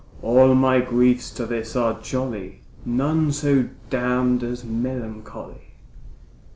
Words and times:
All 0.23 0.55
my 0.55 0.79
griefs 0.81 1.29
to 1.29 1.45
this 1.45 1.75
are 1.75 2.01
jolly, 2.01 2.61
None 2.85 3.31
so 3.31 3.69
damn'd 3.91 4.41
as 4.41 4.63
melancholy. 4.63 5.75